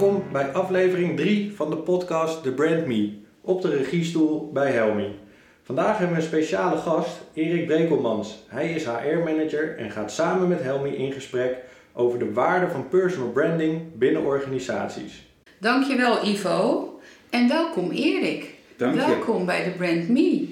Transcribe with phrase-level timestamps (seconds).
[0.00, 5.18] Welkom bij aflevering 3 van de podcast The Brand Me op de regiestoel bij Helmi.
[5.62, 8.44] Vandaag hebben we een speciale gast, Erik Brekelmans.
[8.48, 11.56] Hij is HR-manager en gaat samen met Helmi in gesprek
[11.92, 15.26] over de waarde van personal branding binnen organisaties.
[15.58, 18.54] Dankjewel Ivo en welkom Erik.
[18.76, 19.06] Dank je.
[19.06, 20.48] Welkom bij de Brand Me.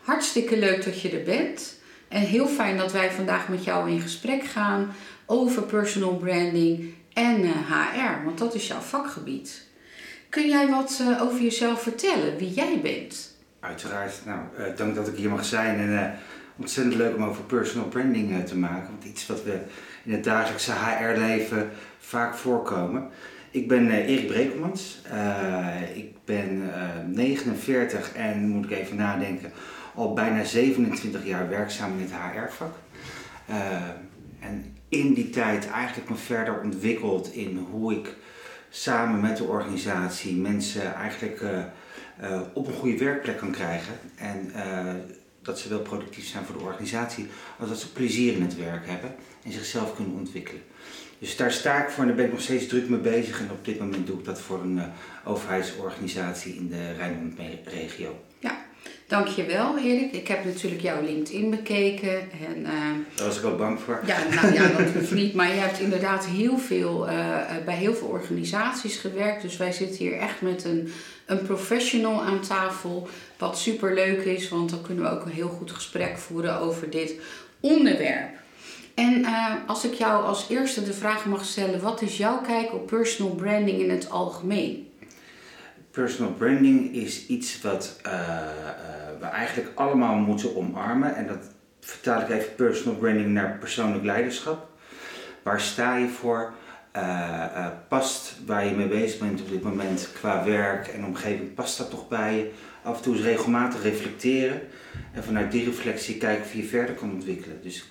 [0.00, 1.80] Hartstikke leuk dat je er bent.
[2.08, 4.94] En heel fijn dat wij vandaag met jou in gesprek gaan
[5.26, 9.66] over personal branding en eh, HR, want dat is jouw vakgebied.
[10.28, 13.34] Kun jij wat eh, over jezelf vertellen, wie jij bent?
[13.60, 14.20] Uiteraard.
[14.24, 15.78] Nou, eh, dank dat ik hier mag zijn.
[15.78, 16.10] En eh,
[16.56, 18.88] ontzettend leuk om over personal branding eh, te maken.
[18.90, 19.58] Want iets wat we
[20.04, 23.10] in het dagelijkse HR-leven vaak voorkomen.
[23.50, 25.00] Ik ben eh, Erik Brekelmans.
[25.10, 29.52] Eh, ik ben eh, 49 en moet ik even nadenken,
[29.94, 32.74] al bijna 27 jaar werkzaam in het HR-vak.
[33.46, 33.56] Eh,
[34.40, 38.14] en in die tijd eigenlijk me verder ontwikkeld in hoe ik
[38.70, 41.58] samen met de organisatie mensen eigenlijk eh,
[42.20, 43.94] eh, op een goede werkplek kan krijgen.
[44.16, 44.94] En eh,
[45.42, 47.26] dat ze wel productief zijn voor de organisatie,
[47.58, 50.62] als dat ze plezier in het werk hebben en zichzelf kunnen ontwikkelen.
[51.18, 53.40] Dus daar sta ik voor en daar ben ik nog steeds druk mee bezig.
[53.40, 54.80] En op dit moment doe ik dat voor een
[55.24, 58.24] overheidsorganisatie in de Rijnmond-regio.
[58.38, 58.55] Ja,
[59.06, 60.12] dankjewel Erik.
[60.12, 62.64] Ik heb natuurlijk jouw LinkedIn bekeken en...
[62.64, 62.72] eh,
[63.14, 64.00] Daar was ik wel bang voor.
[64.06, 65.34] Ja, nou ja, dat hoeft niet.
[65.34, 69.42] Maar je hebt inderdaad heel veel, eh, eh, bij heel veel organisaties gewerkt.
[69.42, 70.92] Dus wij zitten hier echt met een,
[71.26, 73.08] een professional aan tafel.
[73.38, 76.90] Wat super leuk is, want dan kunnen we ook een heel goed gesprek voeren over
[76.90, 77.14] dit
[77.60, 78.30] onderwerp.
[78.94, 82.72] En eh, als ik jou als eerste de vraag mag stellen, wat is jouw kijk
[82.74, 84.85] op personal branding in het algemeen?
[85.96, 88.50] Personal branding is iets wat eh, eh,
[89.20, 91.16] we eigenlijk allemaal moeten omarmen.
[91.16, 91.50] En dat
[91.80, 94.68] vertaal ik even personal branding naar persoonlijk leiderschap.
[95.42, 96.52] Waar sta je voor?
[96.92, 101.78] Eh, past waar je mee bezig bent op dit moment qua werk en omgeving, past
[101.78, 102.50] dat toch bij je?
[102.82, 104.60] Af en toe eens regelmatig reflecteren.
[105.12, 107.62] En vanuit die reflectie kijken of je verder kan ontwikkelen.
[107.62, 107.88] Dus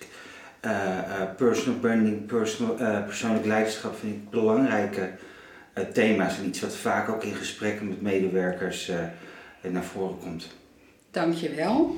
[1.37, 5.11] personal branding, personal, persoonlijk leiderschap vind ik belangrijke
[5.93, 6.37] thema's.
[6.37, 8.99] En iets wat vaak ook in gesprekken met medewerkers eh,
[9.71, 10.47] naar voren komt.
[11.11, 11.97] Dankjewel.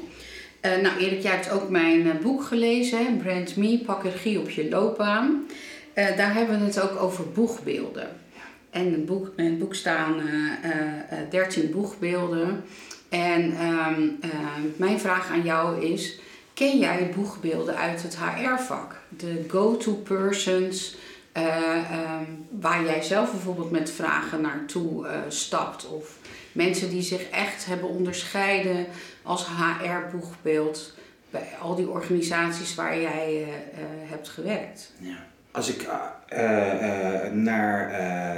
[0.61, 3.17] Uh, nou Erik, jij hebt ook mijn eh, boek gelezen?
[3.17, 5.45] Brand Me, pak regie op je loopbaan.
[5.93, 8.07] Eh, daar hebben we het ook over boegbeelden.
[8.69, 12.63] En het boek, in het boek staan eh, eh, eh, 13 boegbeelden.
[13.09, 14.29] En ehm, eh,
[14.75, 16.19] mijn vraag aan jou is,
[16.53, 18.99] ken jij boegbeelden uit het HR-vak?
[19.09, 20.95] De go-to persons
[21.37, 25.87] eh, ehm, waar jij zelf bijvoorbeeld met vragen naartoe eh, stapt.
[25.87, 26.17] Of
[26.51, 28.85] mensen die zich echt hebben onderscheiden
[29.23, 30.93] als HR-boegbeeld
[31.29, 34.93] bij al die organisaties waar jij eh, hebt gewerkt.
[34.99, 35.15] Ja.
[35.51, 35.87] Als ik
[37.31, 37.91] naar,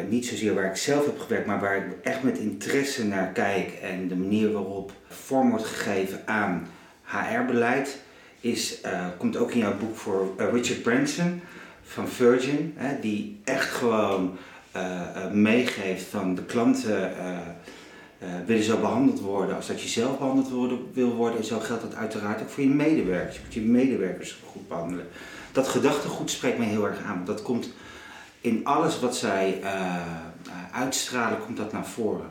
[0.09, 3.71] niet zozeer waar ik zelf heb gewerkt, maar waar ik echt met interesse naar kijk
[3.81, 6.67] en de manier waarop vorm wordt gegeven aan
[7.03, 7.97] HR-beleid,
[8.39, 8.81] is,
[9.17, 11.41] komt ook in jouw boek voor Richard Branson
[11.89, 14.37] van Virgin, hè, die echt gewoon
[14.71, 17.37] eh, meegeeft van de klanten eh,
[18.45, 21.37] willen zo behandeld worden als dat je zelf behandeld worden, wil worden.
[21.37, 23.35] En zo geldt dat uiteraard ook voor je medewerkers.
[23.35, 25.07] Je moet je medewerkers goed behandelen.
[25.51, 27.15] Dat gedachtegoed spreekt mij heel erg aan.
[27.15, 27.69] want Dat komt
[28.41, 29.61] in alles wat zij
[30.71, 32.29] uitstralen, komt dat naar voren.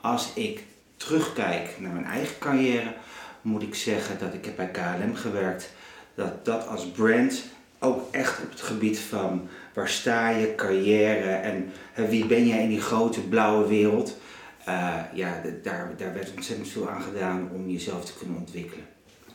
[0.00, 0.64] Als ik
[0.96, 2.94] terugkijk naar mijn eigen carrière,
[3.42, 5.72] moet ik zeggen dat ik heb bij KLM gewerkt.
[6.14, 7.42] Dat dat als brand
[7.82, 11.72] ook echt op het gebied van waar sta je, carrière en
[12.08, 14.16] wie ben jij in die grote blauwe wereld.
[14.64, 18.84] eh, ja, daar, daar werd ontzettend veel aan gedaan om jezelf te kunnen ontwikkelen.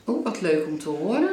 [0.06, 1.30] Ook wat leuk om te horen.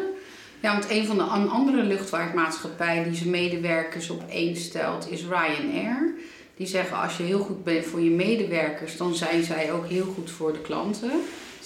[0.63, 5.23] Ja, want een van de an- andere luchtvaartmaatschappijen die zijn medewerkers op één stelt is
[5.23, 6.13] Ryanair.
[6.57, 10.05] Die zeggen als je heel goed bent voor je medewerkers, dan zijn zij ook heel
[10.15, 11.11] goed voor de klanten.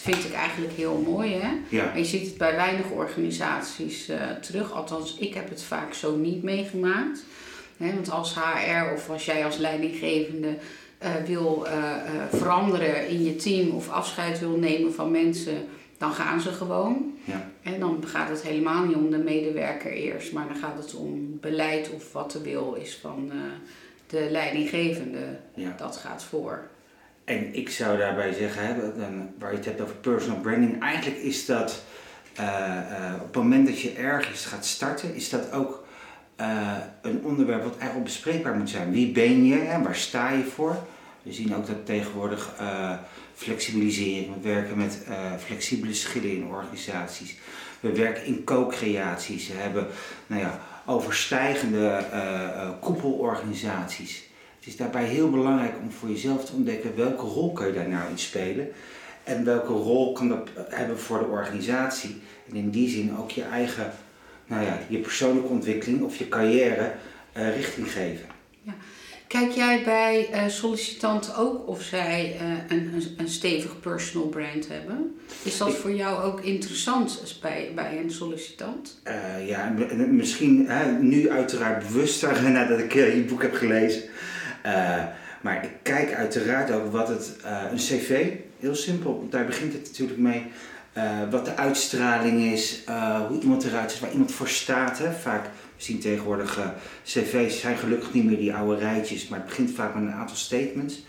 [0.05, 1.50] Dat vind ik eigenlijk heel mooi, hè?
[1.69, 4.73] Ja, je ziet het bij weinig organisaties eh, terug.
[4.73, 7.25] Althans, ik heb het vaak zo niet meegemaakt.
[7.77, 10.56] Hè, want als HR of als jij als leidinggevende
[10.99, 11.93] eh, wil eh,
[12.33, 15.67] veranderen in je team of afscheid wil nemen van mensen,
[15.97, 17.15] dan gaan ze gewoon.
[17.25, 20.95] ja, En dan gaat het helemaal niet om de medewerker eerst, maar dan gaat het
[20.95, 23.33] om beleid of wat de wil is van
[24.06, 25.39] de leidinggevende.
[25.55, 25.75] ja.
[25.79, 26.69] Dat gaat voor.
[27.28, 28.75] En ik zou daarbij zeggen, hè,
[29.38, 31.82] waar je het hebt over personal branding, eigenlijk is dat
[32.34, 35.86] eh, eh, op het moment dat je ergens gaat starten, is dat ook
[36.36, 38.90] eh, een onderwerp wat eigenlijk bespreekbaar moet zijn.
[38.90, 40.86] Wie ben je en waar sta je voor?
[41.22, 42.54] We zien ook dat tegenwoordig
[43.34, 44.98] flexibilisering, we werken met
[45.44, 47.36] flexibele schillen in organisaties.
[47.80, 49.86] We werken in co-creaties, we hebben
[50.26, 52.04] nou ja, overstijgende
[52.80, 54.27] koepelorganisaties.
[54.58, 57.88] Het is daarbij heel belangrijk om voor jezelf te ontdekken welke rol kan je daar
[57.88, 58.69] nou in spelen.
[59.25, 62.20] En welke rol kan dat hebben voor de organisatie.
[62.50, 63.93] En in die zin ook je eigen,
[64.46, 66.94] nou ja, je persoonlijke ontwikkeling of je carrière
[67.37, 68.26] uh, richting geven.
[68.62, 68.75] Ja.
[69.26, 75.19] Kijk jij bij uh, sollicitanten ook of zij uh, een, een, stevig personal brand hebben?
[75.43, 79.00] Is dat voor jou ook interessant bij, bij een sollicitant?
[79.04, 79.75] Uh, ja,
[80.11, 80.69] misschien
[81.00, 84.02] nu uiteraard bewuster nadat ik je boek heb gelezen.
[85.41, 87.37] Maar ik kijk uiteraard ook wat het,
[87.70, 90.47] een cv, heel simpel, daar begint het natuurlijk mee.
[91.31, 92.82] wat de uitstraling is,
[93.29, 94.99] hoe iemand eruit ziet, waar iemand voor staat.
[94.99, 95.12] Hè?
[95.12, 96.73] Vaak we zien tegenwoordig
[97.05, 100.37] cv's zijn gelukkig niet meer die oude rijtjes, maar het begint vaak met een aantal
[100.37, 101.05] statements.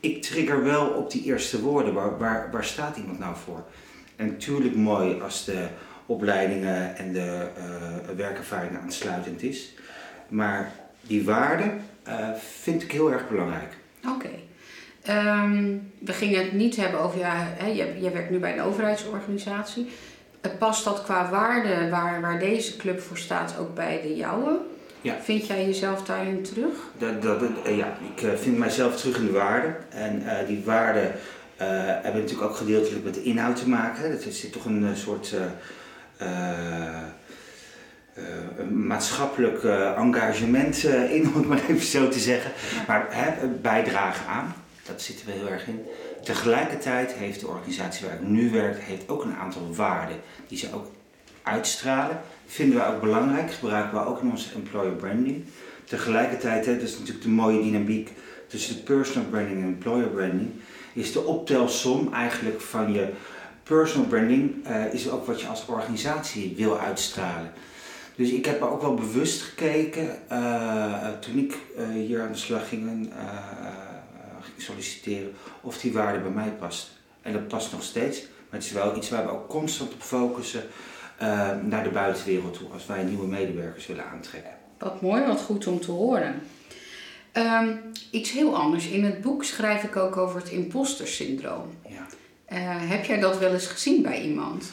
[0.00, 1.94] Ik trigger wel op die eerste woorden.
[1.94, 3.64] Waar, waar, waar staat iemand nou voor?
[4.16, 5.66] En natuurlijk mooi als de
[6.06, 7.48] opleidingen en de
[8.16, 9.74] werkervaring aansluitend is.
[10.28, 11.70] Maar die waarde
[12.08, 12.28] uh,
[12.60, 13.76] vind ik heel erg belangrijk.
[14.08, 14.30] Oké.
[15.02, 18.62] Ehm, we gingen het niet hebben over, ja, hè, je, je werkt nu bij een
[18.62, 19.90] overheidsorganisatie.
[20.58, 24.60] Past dat qua waarde waar, waar deze club voor staat ook bij de jouwe?
[25.02, 25.16] Ja.
[25.20, 26.74] Vind jij jezelf daarin terug?
[26.98, 29.74] Dat, dat, eh, ja, ik eh, vind mijzelf terug in de waarde.
[29.88, 31.12] En uh, die waarden uh,
[32.02, 34.04] hebben natuurlijk ook gedeeltelijk met de inhoud te maken.
[34.04, 35.34] Er zit toch een soort
[38.70, 39.64] maatschappelijk
[39.96, 42.50] engagement in, om het maar even zo te zeggen.
[42.86, 44.54] Maar hè, bijdragen aan,
[44.86, 45.80] dat zitten we heel erg in.
[46.24, 50.16] Tegelijkertijd heeft de organisatie waar ik nu werk heeft ook een aantal waarden
[50.48, 50.86] die ze ook
[51.42, 52.20] uitstralen.
[52.46, 55.44] Vinden we ook belangrijk, gebruiken we ook in onze employer branding.
[55.84, 58.10] Tegelijkertijd, hè, dat is natuurlijk de mooie dynamiek
[58.46, 60.50] tussen de personal branding en employer branding,
[60.92, 63.08] is de optelsom eigenlijk van je
[63.62, 67.52] personal branding, uh, is ook wat je als organisatie wil uitstralen.
[68.16, 72.68] Dus ik heb ook wel bewust gekeken uh, toen ik uh, hier aan de slag
[72.68, 73.12] ging
[74.56, 76.90] solliciteren of die waarde bij mij past.
[77.22, 80.02] En dat past nog steeds, maar het is wel iets waar we ook constant op
[80.02, 80.62] focussen
[81.22, 84.52] uh, naar de buitenwereld toe, als wij nieuwe medewerkers willen aantrekken.
[84.78, 86.42] Wat mooi, wat goed om te horen.
[87.32, 87.80] Um,
[88.10, 88.86] iets heel anders.
[88.86, 91.76] In het boek schrijf ik ook over het imposter-syndroom.
[91.88, 92.06] Ja.
[92.52, 94.72] Uh, heb jij dat wel eens gezien bij iemand?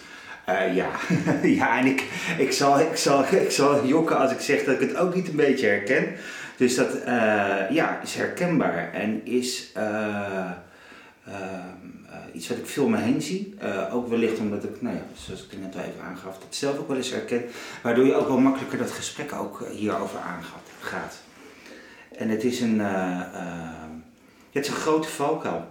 [0.49, 0.89] Uh, ja.
[1.59, 2.03] ja, en ik,
[2.37, 5.27] ik, zal, ik, zal, ik zal jokken als ik zeg dat ik het ook niet
[5.27, 6.15] een beetje herken.
[6.57, 7.03] Dus dat uh,
[7.69, 10.51] ja, is herkenbaar en is uh,
[12.33, 13.55] iets wat ik veel om me heen zie.
[13.91, 16.87] ook wellicht omdat ik, nou ja, zoals ik net al even aangaf, dat zelf ook
[16.87, 17.43] wel eens herken.
[17.83, 21.17] Waardoor je ook wel makkelijker dat gesprek ook hierover aangaat.
[22.17, 22.79] En het is een,
[24.51, 25.65] het is een grote valkuil.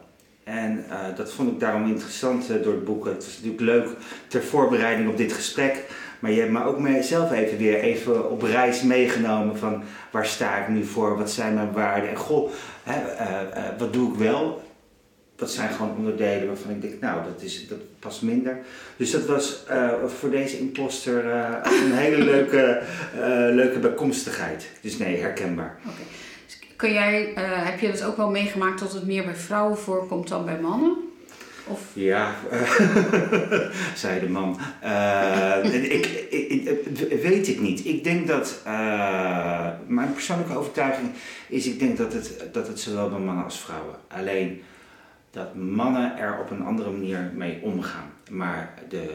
[0.49, 0.85] En
[1.17, 3.05] dat vond ik daarom interessant door het boek.
[3.05, 3.89] Het is natuurlijk leuk
[4.29, 5.85] ter voorbereiding op dit gesprek
[6.19, 10.57] maar je hebt me ook zelf even weer even op reis meegenomen van waar sta
[10.57, 12.51] ik nu voor, wat zijn mijn waarden en goh,
[12.83, 14.67] hè, uh, wat doe ik wel?
[15.37, 18.59] Dat zijn gewoon onderdelen waarvan ik denk, nou, dat, is, dat past minder.
[18.97, 19.65] Dus dat was
[20.07, 21.27] voor deze imposter
[21.85, 22.83] een hele leuke,
[23.53, 24.71] leuke bijkomstigheid.
[24.81, 25.79] Dus nee, herkenbaar.
[25.81, 26.07] Okay.
[26.79, 30.45] Kun jij, heb je dat ook wel meegemaakt dat het meer bij vrouwen voorkomt dan
[30.45, 30.97] bij mannen?
[31.67, 31.81] Of?
[31.93, 32.35] Ja,
[33.95, 34.59] zei de man.
[34.85, 36.07] Uh, ik,
[36.41, 37.85] ik, weet ik niet.
[37.85, 38.61] Ik denk dat,
[39.87, 41.11] mijn persoonlijke overtuiging
[41.49, 43.95] is, ik denk dat het, dat het zowel bij mannen als vrouwen.
[44.09, 44.63] Alleen
[45.31, 48.13] dat mannen er op een andere manier mee omgaan.
[48.31, 49.15] Maar de,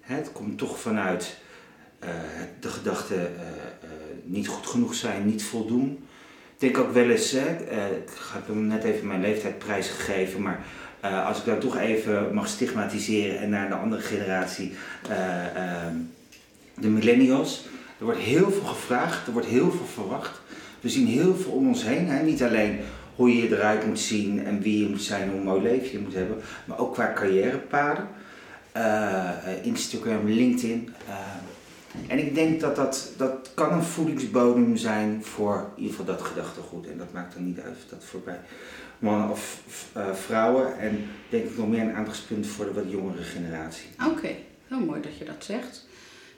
[0.00, 1.36] het komt toch vanuit
[2.60, 3.30] de gedachte
[4.24, 6.07] niet goed genoeg zijn, niet voldoen.
[6.58, 7.52] Denk ook wel eens, hè,
[7.96, 10.64] ik heb hem net even mijn leeftijd prijsgegeven, maar
[11.04, 14.72] uh, als ik daar toch even mag stigmatiseren en naar de andere generatie,
[15.10, 15.16] uh,
[15.56, 15.86] uh,
[16.74, 17.64] de millennials.
[17.98, 20.40] Er wordt heel veel gevraagd, er wordt heel veel verwacht.
[20.80, 22.08] We zien heel veel om ons heen.
[22.08, 22.22] Hè?
[22.22, 22.78] Niet alleen
[23.16, 26.14] hoe je eruit moet zien en wie je moet zijn, hoe mooi leven je moet
[26.14, 28.08] hebben, maar ook qua carrièrepaden.
[29.62, 30.94] Instagram, LinkedIn.
[32.06, 36.26] En ik denk dat, dat dat kan een voedingsbodem zijn voor in ieder geval dat
[36.26, 36.86] gedachtegoed.
[36.86, 38.40] En dat maakt dan niet uit of dat voorbij
[38.98, 39.62] mannen of
[39.96, 40.78] uh, vrouwen.
[40.78, 43.88] En denk ik nog meer een aandachtspunt voor de wat jongere generatie.
[44.06, 44.30] Oké,
[44.68, 45.86] heel mooi dat je dat zegt.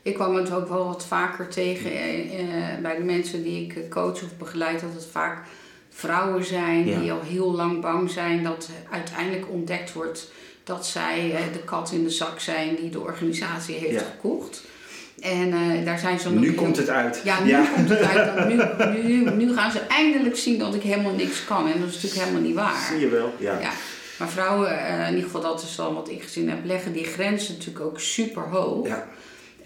[0.02, 4.22] Ik kwam het ook wel wat vaker tegen eh, bij de mensen die ik coach
[4.22, 5.46] of begeleid, dat het vaak
[5.88, 10.30] vrouwen zijn die al heel lang bang zijn dat uiteindelijk ontdekt wordt
[10.64, 14.62] dat zij eh, de kat in de zak zijn die de organisatie heeft gekocht.
[15.20, 17.20] En uh, daar zijn ze Nu komt het uit.
[17.24, 18.48] Ja, nu komt het uit.
[18.48, 18.62] Nu,
[19.02, 21.68] nu, nu, gaan ze eindelijk zien dat ik helemaal niks kan.
[21.68, 22.86] En dat is natuurlijk helemaal niet waar.
[22.90, 23.58] Zie je wel, ja.
[23.60, 23.70] ja.
[24.18, 27.04] Maar vrouwen, uh, in ieder geval dat is dan wat ik gezien heb, leggen die
[27.04, 28.86] grens natuurlijk ook super hoog.
[28.86, 29.08] Ja.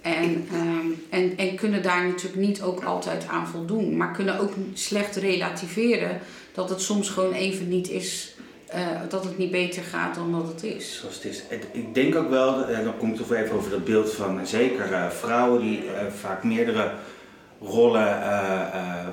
[0.03, 3.97] En, ehm, en, en kunnen daar natuurlijk niet ook altijd aan voldoen.
[3.97, 6.21] Maar kunnen ook slecht relativeren
[6.55, 8.34] dat het soms gewoon even niet is.
[8.75, 10.99] Eh, dat het niet beter gaat dan dat het is.
[11.01, 11.43] Zoals het is.
[11.73, 14.47] Ik denk ook wel, en dan komt het toch even over dat beeld van eh,
[14.47, 16.93] zeker eh, vrouwen die eh, vaak meerdere
[17.61, 19.07] rollen eh, eh, eh,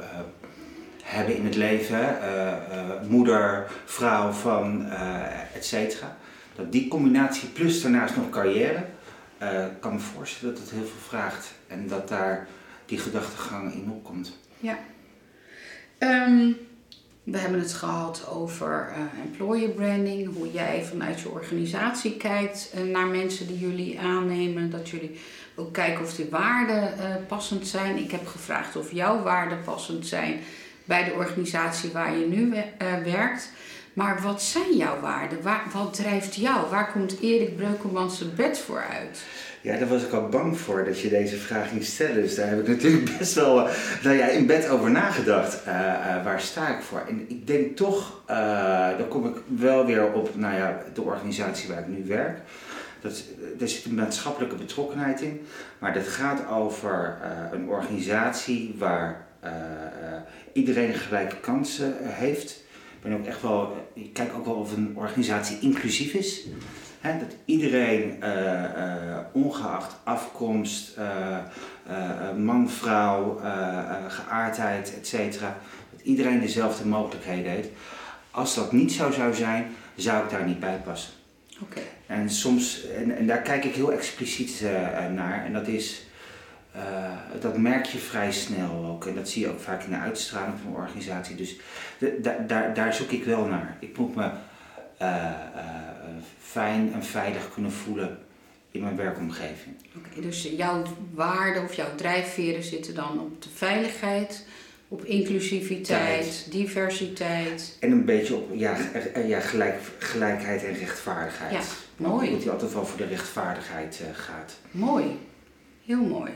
[1.04, 2.22] hebben in het leven.
[2.22, 6.18] eh, eh, moeder, vrouw van, eh et cetera.
[6.56, 8.84] Dat die combinatie plus daarnaast nog carrière,
[9.38, 11.54] eh, kan me voorstellen dat het heel veel vraagt.
[11.68, 12.48] En dat daar
[12.86, 14.38] die gedachtegang in opkomt.
[15.98, 16.52] Ehm,
[17.24, 22.82] we hebben het gehad over eh, employer branding, hoe jij vanuit je organisatie kijkt eh,
[22.84, 24.70] naar mensen die jullie aannemen.
[24.70, 25.20] Dat jullie
[25.56, 27.98] ook kijken of die waarden eh, passend zijn.
[27.98, 30.40] Ik heb gevraagd of jouw waarden passend zijn
[30.86, 33.52] bij de organisatie waar je nu we- werkt.
[33.94, 35.42] Maar wat zijn jouw waarden?
[35.42, 36.70] Waar, wat drijft jou?
[36.70, 39.24] Waar komt Erik Breukelmans bed voor uit?
[39.62, 42.22] Ja, daar was ik al bang voor dat je deze vraag ging stellen.
[42.22, 45.64] Dus daar heb ik natuurlijk best wel eh, nou ja, in bed over nagedacht.
[45.64, 47.04] Eh, eh, waar sta ik voor?
[47.10, 48.24] En ik denk toch,
[48.98, 52.40] dan kom ik wel weer op nou ja, de organisatie waar ik nu werk.
[53.02, 53.24] Dat,
[53.60, 55.42] er zit een maatschappelijke betrokkenheid in.
[55.80, 57.18] Maar dat gaat over
[57.52, 59.26] een organisatie waar
[60.54, 62.61] iedereen gelijke kansen heeft.
[63.02, 66.46] Ik ben ook echt wel, ik kijk ook wel of een organisatie inclusief is.
[67.02, 71.38] Dat iedereen, eh, eh, ongeacht afkomst, eh,
[72.38, 73.40] man, vrouw,
[74.08, 75.58] geaardheid, et cetera,
[75.92, 77.70] dat iedereen dezelfde mogelijkheden heeft.
[78.32, 81.14] Als dat niet zo zou zijn, zou ik daar niet bij passen.
[81.62, 81.82] Oké.
[82.08, 84.64] En soms, en, en daar kijk ik heel expliciet
[85.14, 86.06] naar, en dat is,
[86.72, 86.82] eh,
[87.42, 89.06] dat merk je vrij snel ook.
[89.06, 91.36] En dat zie je ook vaak in de uitstraling van een organisatie.
[91.36, 91.56] Dus
[91.98, 93.78] de- da- daar, daar zoek ik wel naar.
[93.80, 94.30] Ik moet me
[94.98, 95.32] eh, eh,
[96.42, 98.18] fijn en veilig kunnen voelen
[98.72, 99.76] in mijn werkomgeving.
[99.98, 104.46] Oké, dus jouw waarden of jouw drijfveren zitten dan op de veiligheid,
[104.88, 107.78] op inclusiviteit, diversiteit.
[107.80, 108.78] En een beetje op ja,
[109.26, 111.52] ja, gelijk, gelijkheid en rechtvaardigheid.
[111.52, 111.60] Ja,
[111.96, 112.32] mooi.
[112.32, 114.54] Dat hij altijd wel voor de rechtvaardigheid gaat.
[114.72, 115.06] Mooi,
[115.86, 116.32] heel mooi.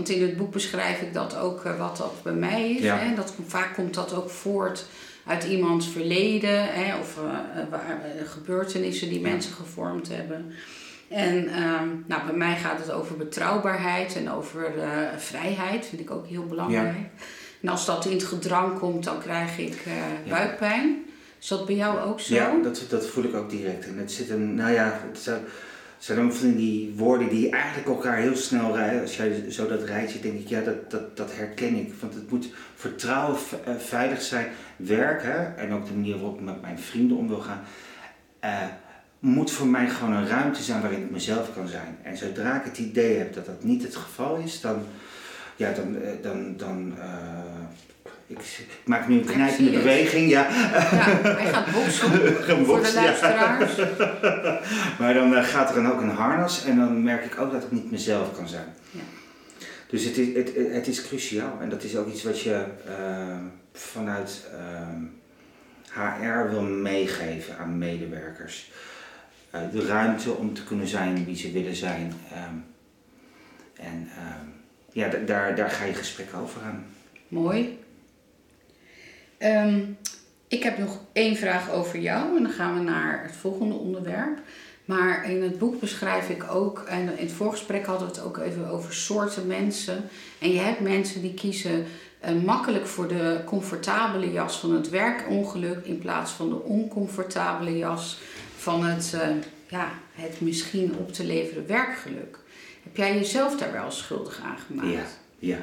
[0.00, 2.82] Want in het boek beschrijf ik dat ook eh, wat dat bij mij is.
[2.82, 2.96] Ja.
[2.96, 3.14] Hè?
[3.14, 4.86] Dat, vaak komt dat ook voort
[5.26, 6.96] uit iemands verleden hè?
[6.98, 9.28] of eh, eh, waar, gebeurtenissen die Ja.
[9.28, 10.52] mensen gevormd hebben.
[11.08, 14.72] En ehm, nou, bij mij gaat het over betrouwbaarheid en over
[15.16, 16.96] vrijheid, vind ik ook heel belangrijk.
[17.62, 19.82] En als dat in het gedrang komt, dan krijg ik
[20.24, 20.30] Ja.
[20.30, 21.04] buikpijn.
[21.40, 22.34] Is dat bij jou ook zo?
[22.34, 23.86] Ja, dat, dat voel ik ook direct.
[23.86, 25.30] En het zit een, nou ja, het
[26.00, 29.00] zijn, dan van die woorden die eigenlijk elkaar heel snel rijden.
[29.00, 31.92] Als jij zo dat rijtje, denk ik, ja, dat, dat, dat herken ik.
[32.00, 36.44] Want het moet vertrouwen, eh, veilig zijn, werk, hè, en ook de manier waarop ik
[36.44, 37.62] met mijn vrienden om wil gaan.
[38.40, 38.66] eh,
[39.18, 41.98] moet voor mij gewoon een ruimte zijn waarin ik mezelf kan zijn.
[42.02, 44.82] En zodra ik het idee heb dat dat niet het geval is, dan,
[45.56, 46.94] ja, dan, eh, dan, dan
[48.30, 50.42] ik, ik maak nu een knijpende beweging, ja.
[50.48, 50.52] Ja,
[51.22, 52.10] hij gaat boksen
[52.46, 53.02] Gaan voor de ja.
[53.02, 53.76] luisteraars.
[54.98, 57.62] Maar dan eh, gaat er dan ook een harnas en dan merk ik ook dat
[57.62, 58.74] ik niet mezelf kan zijn.
[58.90, 59.00] Ja.
[59.88, 63.36] Dus het is, het, het is cruciaal en dat is ook iets wat je eh,
[63.72, 65.02] vanuit ehm,
[65.92, 68.70] HR wil meegeven aan medewerkers.
[69.50, 72.12] Eh, de ruimte om te kunnen zijn wie ze willen zijn.
[72.32, 72.54] ehm,
[73.86, 74.46] en ehm,
[74.92, 76.84] ja, da- daar, daar ga je gesprek over aan.
[77.28, 77.78] Mooi.
[79.40, 79.80] Ehm,
[80.48, 84.38] ik heb nog één vraag over jou en dan gaan we naar het volgende onderwerp.
[84.84, 88.38] Maar in het boek beschrijf ik ook, en in het voorgesprek hadden we het ook
[88.38, 90.08] even over soorten mensen.
[90.38, 91.84] En je hebt mensen die kiezen
[92.20, 98.18] eh, makkelijk voor de comfortabele jas van het werkongeluk in plaats van de oncomfortabele jas
[98.56, 99.28] van het, eh,
[99.68, 102.38] ja, het misschien op te leveren werkgeluk.
[102.82, 104.90] Heb jij jezelf daar wel schuldig aan gemaakt?
[104.92, 105.04] Ja,
[105.38, 105.58] ja.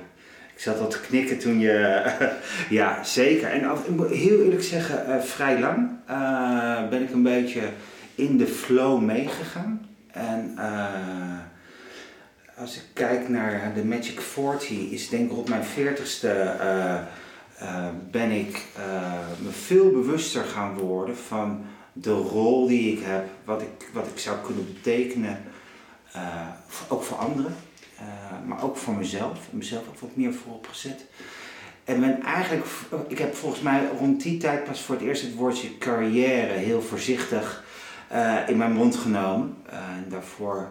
[0.58, 2.04] Ik zat al te knikken toen je.
[2.80, 3.50] ja, zeker.
[3.50, 7.62] En af- ik moet heel eerlijk zeggen, eh, vrij lang eh, ben ik een beetje
[8.16, 9.88] in de flow meegegaan.
[10.12, 11.40] En eh,
[12.58, 17.86] als ik kijk naar de Magic 40, is denk ik op mijn 40ste eh, eh,
[18.12, 18.64] ben ik
[19.44, 24.20] me veel bewuster gaan worden van de rol die ik heb, wat ik, wat ik
[24.20, 25.38] zou kunnen betekenen,
[26.88, 27.56] ook voor anderen.
[28.58, 29.40] Maar ook voor mezelf.
[29.50, 31.06] Mezelf ook wat meer voorop gezet.
[31.84, 32.66] En eigenlijk,
[33.08, 36.82] ik heb volgens mij rond die tijd pas voor het eerst het woordje carrière heel
[36.82, 37.64] voorzichtig
[38.12, 39.56] uh, in mijn mond genomen.
[39.70, 40.68] Uh, en daarvoor,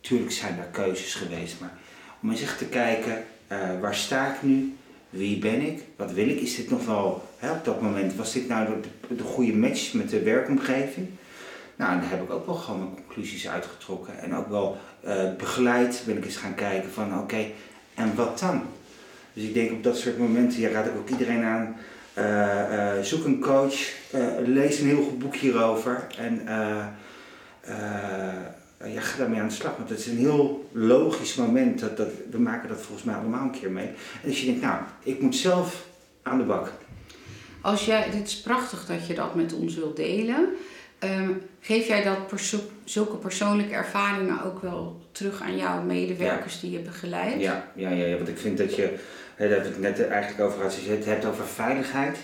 [0.00, 1.78] natuurlijk zijn er keuzes geweest, maar
[2.22, 4.76] om eens echt te kijken, uh, waar sta ik nu?
[5.10, 5.82] Wie ben ik?
[5.96, 6.40] Wat wil ik?
[6.40, 8.68] Is dit nog wel, hè, op dat moment, was dit nou
[9.08, 11.08] de goede match met de werkomgeving?
[11.80, 14.18] Nou, en daar heb ik ook wel gewoon mijn conclusies uitgetrokken.
[14.18, 17.46] En ook wel uh, begeleid ben ik eens gaan kijken van oké,
[17.94, 18.62] en wat dan?
[19.32, 21.76] Dus ik denk op dat soort momenten, ja, raad ik ook iedereen aan,
[22.18, 23.74] uh, uh, zoek een coach,
[24.44, 26.42] lees een heel goed boek hierover en
[28.84, 29.76] ja, ga daarmee aan de slag.
[29.76, 33.42] Want het is een heel logisch moment, dat, dat, we maken dat volgens mij allemaal
[33.42, 33.86] een keer mee.
[34.22, 35.86] En als je denkt, nou, ik moet zelf
[36.22, 36.72] aan de bak.
[37.60, 40.48] Als jij, dit is prachtig dat je dat met ons wilt delen.
[41.00, 46.70] Ehm, geef jij dat perso zulke persoonlijke ervaringen ook wel terug aan jouw medewerkers die
[46.70, 47.40] je begeleidt?
[47.40, 48.98] Ja, ja, ja, ja, want ik vind dat je,
[49.36, 52.18] daar we het net eigenlijk over gehad, als je het hebt over veiligheid,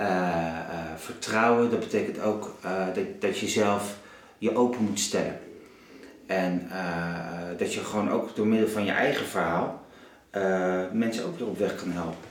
[0.00, 3.96] uh, uh, vertrouwen, dat betekent ook uh, dat, dat je zelf
[4.38, 5.38] je open moet stellen.
[6.26, 6.70] En
[7.56, 9.86] dat je gewoon ook door middel van je eigen verhaal
[10.92, 12.29] mensen ook weer op weg kan helpen.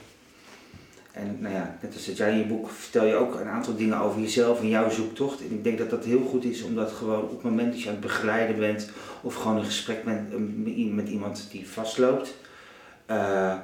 [1.12, 3.76] En nou ja, net als dat jij in je boek vertel je ook een aantal
[3.76, 5.40] dingen over jezelf en jouw zoektocht.
[5.40, 7.88] En ik denk dat dat heel goed is, omdat gewoon op het moment dat je
[7.88, 8.90] aan het begeleiden bent
[9.20, 10.30] of gewoon in gesprek bent
[10.94, 12.34] met iemand die vastloopt,
[13.10, 13.54] uh,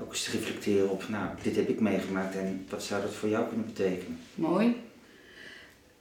[0.00, 3.28] ook eens te reflecteren op, nou, dit heb ik meegemaakt en wat zou dat voor
[3.28, 4.18] jou kunnen betekenen.
[4.34, 4.76] Mooi.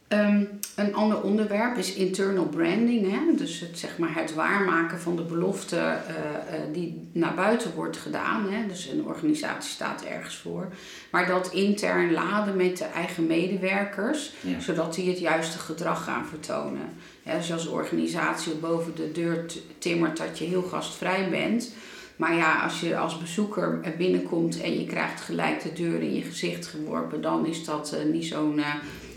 [0.08, 0.44] Ehm,
[0.76, 3.12] een ander onderwerp is internal branding.
[3.12, 3.36] Hè?
[3.36, 7.98] Dus het, zeg maar het waarmaken van de belofte uh, uh, die naar buiten wordt
[7.98, 8.52] gedaan.
[8.52, 8.68] Hè?
[8.68, 10.68] Dus een organisatie staat ergens voor.
[11.12, 16.90] Maar dat intern laden met de eigen medewerkers, zodat die het juiste gedrag gaan vertonen.
[17.24, 19.46] Ja, dus als organisatie boven de deur
[19.78, 21.72] timmert dat je heel gastvrij bent.
[22.16, 26.22] Maar ja, als je als bezoeker binnenkomt en je krijgt gelijk de deur in je
[26.22, 28.62] gezicht geworpen, dan is dat uh, niet zo'n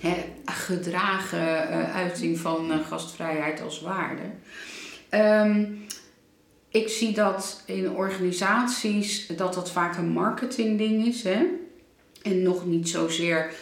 [0.00, 4.22] hè, gedragen uh, uiting van uh, gastvrijheid als waarde.
[5.10, 5.86] Um,
[6.68, 11.46] ik zie dat in organisaties dat dat vaak een marketingding is hè?
[12.22, 13.52] en nog niet zozeer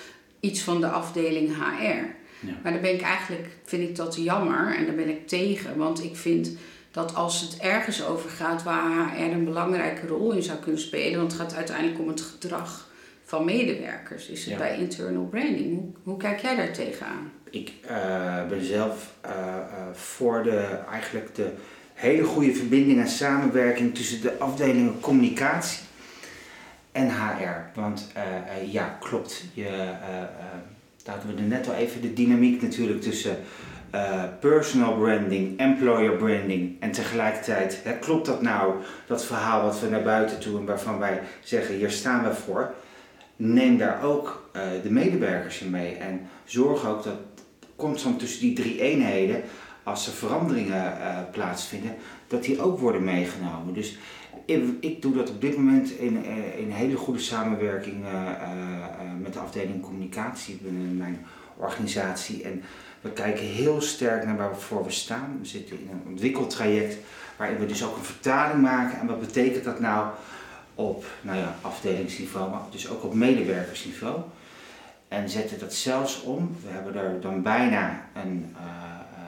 [0.40, 2.16] iets van de afdeling HR.
[2.46, 2.52] Ja.
[2.62, 6.04] Maar dan ben ik eigenlijk, vind ik dat jammer en daar ben ik tegen, want
[6.04, 6.50] ik vind
[6.90, 11.18] dat als het ergens over gaat waar HR een belangrijke rol in zou kunnen spelen,
[11.18, 12.87] want het gaat uiteindelijk om het gedrag
[13.28, 14.28] van medewerkers?
[14.28, 15.74] Is het bij internal branding?
[15.74, 17.32] Hoe, hoe, kijk jij daar tegenaan?
[17.50, 21.52] Ik uh, ben zelf uh, uh, voor de, eigenlijk de
[21.94, 25.80] hele goede verbinding en samenwerking tussen de afdelingen communicatie
[26.92, 27.80] en HR.
[27.80, 28.12] Want
[28.66, 29.44] ja, klopt.
[29.54, 29.94] Je,
[31.04, 33.36] daar hadden we er net al even de dynamiek natuurlijk tussen
[34.40, 38.74] personal branding, employer branding en tegelijkertijd, hè, klopt dat nou,
[39.06, 42.74] dat verhaal wat we naar buiten toe en waarvan wij zeggen, hier staan we voor
[43.38, 45.94] neem daar ook uh, de medewerkers in mee.
[45.94, 47.18] En zorg ook dat
[47.76, 49.42] constant tussen die drie eenheden,
[49.82, 51.94] als er veranderingen uh, plaatsvinden,
[52.26, 53.74] dat die ook worden meegenomen.
[53.74, 53.98] Dus
[54.44, 58.04] ik, ik doe dat op dit moment in, uh, in hele goede samenwerking
[59.22, 62.42] met de afdeling communicatie binnen mijn organisatie.
[62.42, 62.62] En
[63.00, 65.38] we kijken heel sterk naar waarvoor we staan.
[65.40, 66.96] We zitten in een ontwikkeltraject
[67.36, 69.00] waarin we dus ook een vertaling maken.
[69.00, 70.08] En wat betekent dat nou
[70.78, 74.20] op nou ja, afdelingsniveau, maar dus ook op medewerkersniveau.
[75.08, 76.56] En zetten dat zelfs om.
[76.62, 78.64] We hebben er dan bijna een, uh,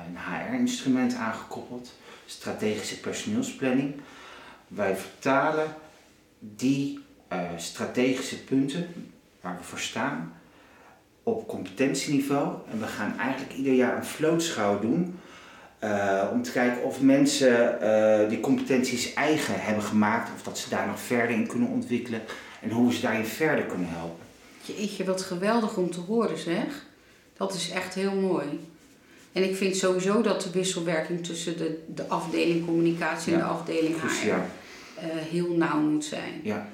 [0.07, 1.93] een HR-instrument aangekoppeld,
[2.27, 3.95] strategische personeelsplanning.
[4.69, 5.75] Wij vertalen
[6.39, 6.99] die
[7.33, 10.33] uh, strategische punten waar we voor staan
[11.23, 12.57] op competentieniveau.
[12.71, 15.19] En we gaan eigenlijk ieder jaar een vlootschouw doen
[15.85, 20.69] uh, om te kijken of mensen uh, die competenties eigen hebben gemaakt, of dat ze
[20.69, 22.23] daar nog verder in kunnen ontwikkelen
[22.61, 24.25] en hoe we ze daarin verder kunnen helpen.
[24.63, 26.87] Jeetje, wat geweldig om te horen zeg.
[27.37, 28.69] Dat is echt heel mooi.
[29.33, 34.01] En ik vind sowieso dat de wisselwerking tussen de, de afdeling communicatie en de afdeling
[34.01, 34.41] HR uh,
[35.31, 36.41] heel nauw moet zijn.
[36.43, 36.69] Ja.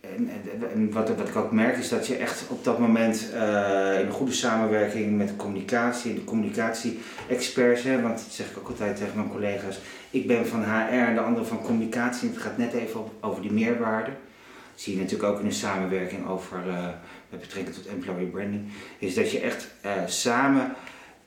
[0.00, 0.30] En,
[0.72, 4.06] en, wat, wat, ik ook merk is dat je echt op dat moment uh, in
[4.06, 9.16] een goede samenwerking met de communicatie de communicatie-experts, want dat zeg ik ook altijd tegen
[9.16, 9.78] mijn collega's,
[10.10, 13.42] ik ben van HR en de andere van communicatie en het gaat net even over
[13.42, 14.10] die meerwaarde.
[14.10, 16.88] Dat zie je natuurlijk ook in een samenwerking over, uh,
[17.30, 18.62] met betrekking tot employer branding,
[18.98, 20.72] is dat je echt uh, samen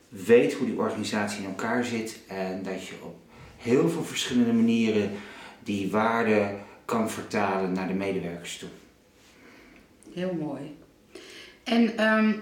[0.10, 3.16] weet hoe die organisatie in elkaar zit en dat je op
[3.58, 5.12] heel veel verschillende manieren
[5.64, 6.58] die waarden
[6.92, 8.70] kan vertalen naar de medewerkers toe.
[10.14, 10.78] Heel mooi.
[11.64, 12.42] En um,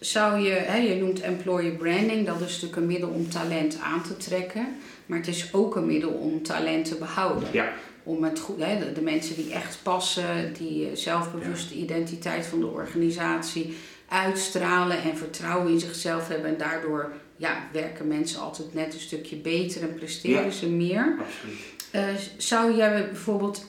[0.00, 4.02] zou je, hè, je noemt employer branding, dat is natuurlijk een middel om talent aan
[4.02, 7.48] te trekken, maar het is ook een middel om talent te behouden.
[7.52, 7.72] Ja.
[8.02, 12.60] Om het goed, hè, de, de, mensen die echt passen, die eh, zelfbewuste identiteit van
[12.60, 13.76] de organisatie
[14.08, 19.36] uitstralen en vertrouwen in zichzelf hebben en daardoor ja, werken mensen altijd net een stukje
[19.36, 21.16] beter en presteren ja, ze meer.
[21.18, 21.74] Absoluut.
[21.92, 22.02] Uh,
[22.36, 23.64] zou jij bijvoorbeeld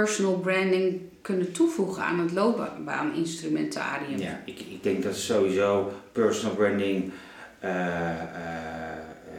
[0.00, 4.18] personal branding kunnen toevoegen aan het loopbaaninstrumentarium?
[4.18, 7.12] Ja, ik, ik denk dat sowieso personal branding
[7.58, 8.26] eh, eh,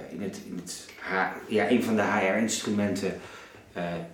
[0.10, 0.86] in het, in het
[1.48, 3.14] ja, een van de HR-instrumenten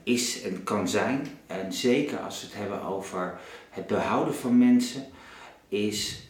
[0.03, 1.27] is en kan zijn.
[1.47, 5.03] En zeker als we het hebben over het behouden van mensen,
[5.67, 6.29] is,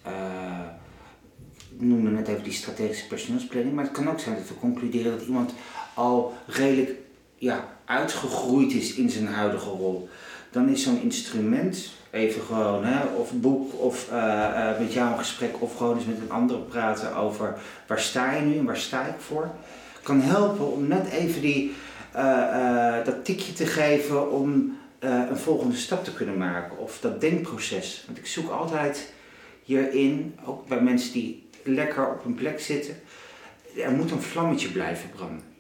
[1.69, 5.12] ik noemde net even die strategische personeelsplanning, maar het kan ook zijn dat we concluderen
[5.12, 5.54] dat iemand
[5.93, 6.91] al redelijk
[7.36, 10.10] ja, uitgegroeid is in zijn huidige rol.
[10.52, 15.62] Dan is zo'n instrument even gewoon, hè, of boek, of uh, met jou een gesprek,
[15.62, 19.06] of gewoon eens met een andere praten over waar sta je nu en waar sta
[19.06, 19.50] ik voor.
[20.04, 21.74] Kan helpen om net even die,
[22.16, 26.78] uh, dat tikje te geven om een volgende stap te kunnen maken.
[26.78, 28.04] Of dat denkproces.
[28.06, 29.14] Want ik zoek altijd
[29.64, 32.96] hierin, ook bij mensen die lekker op een plek zitten,
[33.78, 35.51] er moet een vlammetje blijven branden.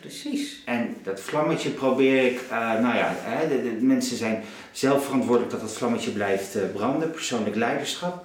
[0.00, 0.62] Precies.
[0.64, 5.50] En dat vlammetje probeer ik, uh, nou ja, hè, de, de, mensen zijn zelf verantwoordelijk
[5.50, 7.10] dat dat vlammetje blijft uh, branden.
[7.10, 8.24] Persoonlijk leiderschap,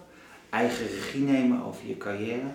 [0.50, 2.52] eigen regie nemen over je carrière.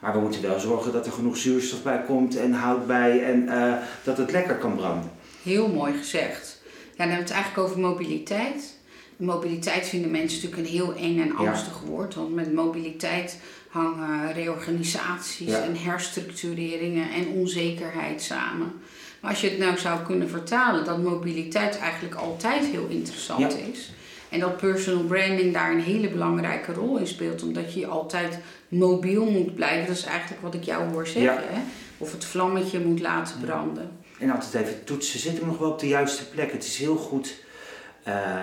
[0.00, 3.42] Maar we moeten wel zorgen dat er genoeg zuurstof bij komt en hout bij en
[3.42, 5.10] uh, dat het lekker kan branden.
[5.42, 6.60] Heel mooi gezegd.
[6.64, 8.76] Ja, dan hebben we het eigenlijk over mobiliteit.
[9.16, 11.88] Mobiliteit vinden mensen natuurlijk een heel eng en angstig ja.
[11.88, 12.14] woord.
[12.14, 18.72] Want met mobiliteit hangen reorganisaties en herstructureringen en onzekerheid samen.
[19.20, 23.92] Maar als je het nou zou kunnen vertalen, dat mobiliteit eigenlijk altijd heel interessant is.
[24.28, 29.30] En dat personal branding daar een hele belangrijke rol in speelt, omdat je altijd mobiel
[29.30, 29.86] moet blijven.
[29.86, 31.44] Dat is eigenlijk wat ik jou hoor zeggen.
[31.48, 31.60] Hè?
[31.98, 33.90] Of het vlammetje moet laten branden.
[34.18, 36.52] En altijd even toetsen, zit hem nog wel op de juiste plek?
[36.52, 37.34] Het is heel goed,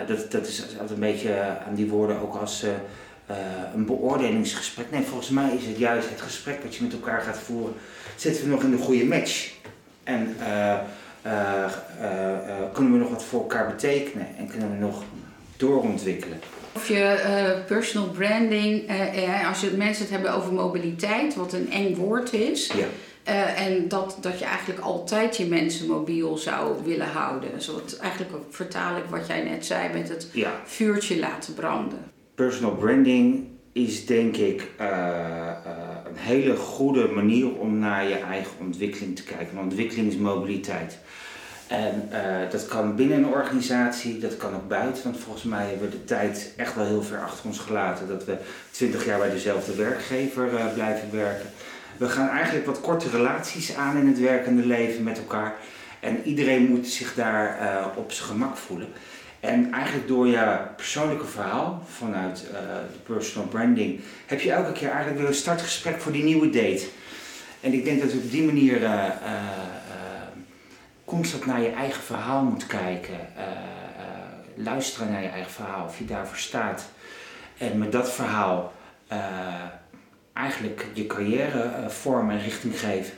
[0.07, 2.63] dat, dat is altijd een beetje aan die woorden ook als...
[2.63, 2.69] Uh,
[3.31, 3.35] uh,
[3.75, 4.91] een beoordelingsgesprek.
[4.91, 7.73] Nee, volgens mij is het juist het gesprek dat je met elkaar gaat voeren.
[8.15, 9.51] Zitten we nog in de goede match?
[10.03, 10.35] En
[12.73, 14.27] kunnen we nog wat voor elkaar betekenen?
[14.37, 15.03] En kunnen we nog
[15.57, 16.39] doorontwikkelen?
[16.73, 18.91] Of je personal branding,
[19.47, 22.67] als je mensen het hebben over mobiliteit, wat een eng woord is.
[22.67, 22.85] Ja.
[23.55, 27.49] En dat, dat je eigenlijk altijd je mensen mobiel zou willen houden.
[27.53, 30.27] Dus wat, eigenlijk vertaal ik wat jij net zei met het
[30.65, 32.09] vuurtje laten branden
[32.43, 35.51] personal branding is denk ik uh, uh,
[36.05, 39.55] een hele goede manier om naar je eigen ontwikkeling te kijken.
[39.55, 40.97] Want ontwikkeling is mobiliteit.
[41.67, 42.09] En
[42.51, 45.03] dat kan binnen een organisatie, dat kan ook buiten.
[45.03, 48.25] Want volgens mij hebben we de tijd echt wel heel ver achter ons gelaten dat
[48.25, 48.37] we
[48.71, 51.49] 20 jaar bij dezelfde werkgever blijven werken.
[51.97, 55.55] We gaan eigenlijk wat korte relaties aan in het werkende leven met elkaar.
[55.99, 57.57] En iedereen moet zich daar
[57.95, 58.87] op zijn gemak voelen.
[59.39, 62.59] En eigenlijk door je persoonlijke verhaal vanuit uh,
[62.91, 66.87] de personal branding heb je elke keer eigenlijk weer een startgesprek voor die nieuwe date.
[67.61, 69.03] En ik denk dat je op die manier uh,
[71.05, 73.17] constant naar je eigen verhaal moet kijken.
[74.55, 76.89] luisteren naar je eigen verhaal, of je daarvoor staat.
[77.57, 78.73] En met dat verhaal
[80.33, 83.13] eigenlijk je carrière vorm en richting geven.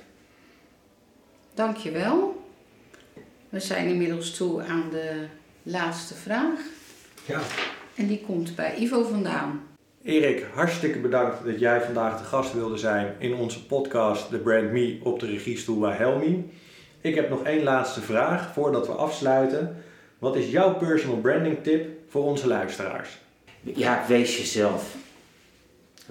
[1.54, 2.46] Dankjewel.
[3.50, 5.26] We zijn inmiddels toe aan de
[5.64, 6.60] laatste vraag.
[7.26, 7.40] Ja.
[7.96, 9.62] En die komt bij Ivo vandaan.
[10.04, 14.72] Erik, hartstikke bedankt dat jij vandaag de gast wilde zijn in onze podcast The Brand
[14.72, 16.52] Me op de regiestoel bij Helmi.
[17.02, 19.84] Ik heb nog één laatste vraag voordat we afsluiten.
[20.20, 23.18] Wat is jouw personal branding tip voor onze luisteraars?
[23.62, 24.96] Ja, wees jezelf.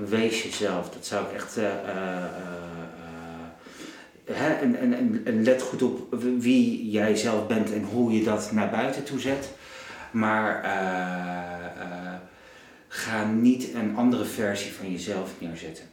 [0.09, 0.91] Wees jezelf.
[0.91, 1.59] Dat zou ik echt.
[1.59, 1.65] Uh,
[4.33, 8.53] Hè, en, en, en, let goed op wie jij zelf bent en hoe je dat
[8.53, 9.51] naar buiten toe zet.
[10.11, 10.63] Maar
[12.93, 15.85] ga niet een andere versie van jezelf neerzetten.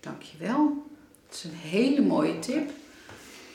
[0.00, 0.86] Dankjewel.
[1.26, 2.70] Dat is een hele mooie tip.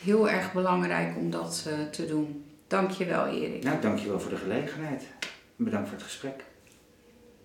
[0.03, 2.45] Heel erg belangrijk om dat uh, te doen.
[2.67, 3.63] Dankjewel Erik.
[3.63, 5.03] Nou, dankjewel voor de gelegenheid.
[5.55, 6.43] Bedankt voor het gesprek.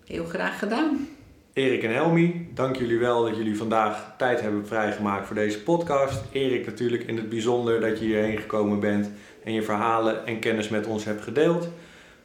[0.05, 1.09] Heel graag gedaan.
[1.53, 6.23] Erik en Helmi, dank jullie wel dat jullie vandaag tijd hebben vrijgemaakt voor deze podcast.
[6.31, 9.11] Erik natuurlijk in het bijzonder dat je hierheen gekomen bent
[9.45, 11.69] en je verhalen en kennis met ons hebt gedeeld.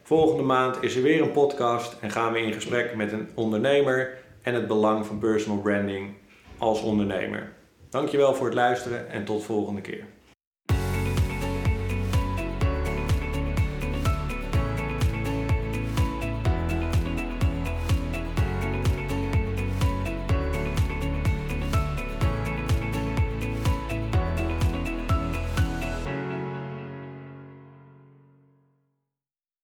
[0.04, 4.18] Volgende maand is er weer een podcast en gaan we in gesprek met een ondernemer
[4.42, 6.14] en het belang van personal branding
[6.58, 7.52] als ondernemer.
[7.90, 10.06] Dankjewel voor het luisteren en tot volgende keer.